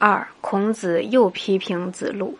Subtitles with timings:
[0.00, 2.38] 二，孔子又批评子路。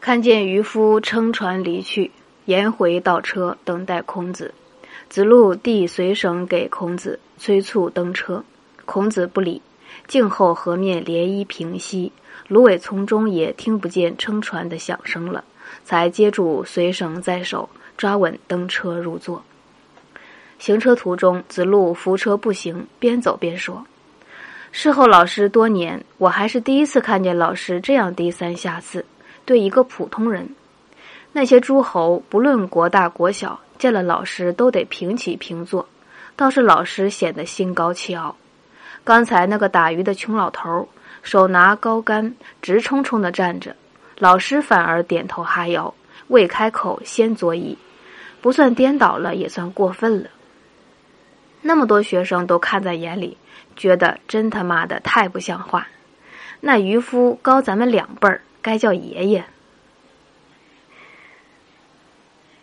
[0.00, 2.12] 看见渔夫撑船离去，
[2.44, 4.54] 颜回倒车等待孔子。
[5.08, 8.44] 子路递随绳给孔子，催促登车。
[8.84, 9.60] 孔子不理。
[10.06, 12.12] 静候河面涟漪平息，
[12.46, 15.42] 芦苇丛中也听不见撑船的响声了，
[15.84, 19.42] 才接住随绳在手，抓稳登车入座。
[20.60, 23.84] 行车途中，子路扶车步行，边走边说
[24.78, 29.06] ：“事后老师多年，我还是第一次看见老师这样低三下四，
[29.46, 30.50] 对一个普通人。
[31.32, 35.88] 那些诸侯不论国大国小，见了老师都得平起平坐，
[36.36, 38.36] 倒是老师显得心高气傲。”
[39.02, 40.86] 刚才那个打鱼的穷老头，
[41.22, 43.74] 手拿高杆，直冲冲的站着，
[44.18, 45.94] 老师反而点头哈腰，
[46.28, 47.74] 未开口先作揖，
[48.42, 50.28] 不算颠倒了，也算过分了。
[51.66, 53.36] 那么多学生都看在眼里，
[53.74, 55.88] 觉得真他妈的太不像话。
[56.60, 59.44] 那渔夫高咱们两辈儿，该叫爷爷。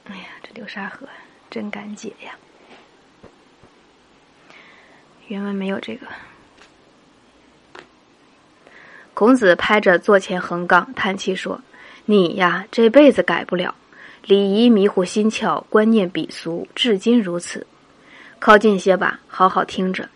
[0.05, 1.05] 哎呀，这流沙河
[1.49, 2.31] 真敢解呀！
[5.27, 6.07] 原文没有这个。
[9.13, 11.61] 孔子拍着座前横杠，叹气说
[12.05, 13.75] ：“你呀，这辈子改不了，
[14.23, 17.67] 礼仪迷糊心窍，观念鄙俗，至今如此。
[18.43, 20.09] 靠近些吧，好好听着。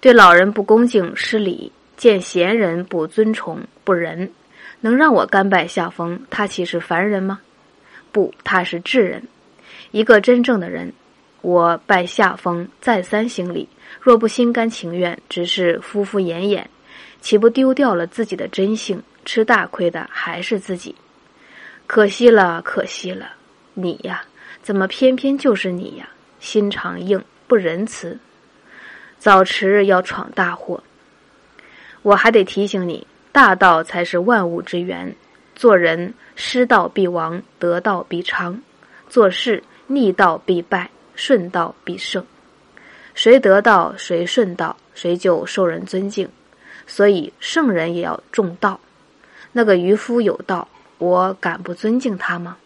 [0.00, 4.28] 对老人不恭敬失礼，见贤人不尊崇不仁，
[4.80, 6.20] 能让我甘拜下风？
[6.28, 7.38] 他岂是凡人吗？
[8.10, 9.22] 不，他是智人。
[9.92, 10.92] 一个真正的人，
[11.40, 13.68] 我拜下风，再三行礼。
[14.00, 16.64] 若不心甘情愿，只是敷敷衍衍。”
[17.22, 19.00] 岂不丢掉了自己的真性？
[19.24, 20.92] 吃大亏的还是自己。
[21.86, 23.34] 可惜了，可惜了！
[23.74, 24.24] 你呀，
[24.64, 26.08] 怎么偏偏就是你呀？
[26.40, 28.18] 心肠硬，不仁慈，
[29.18, 30.82] 早迟要闯大祸。
[32.02, 35.14] 我还得提醒你，大道才是万物之源。
[35.54, 38.60] 做人，失道必亡，得道必昌；
[39.08, 42.24] 做事，逆道必败，顺道必胜。
[43.14, 46.28] 谁得道，谁顺道，谁就受人尊敬。
[46.86, 48.78] 所以圣人也要重道。
[49.52, 52.58] 那个渔夫有道，我敢不尊敬他吗？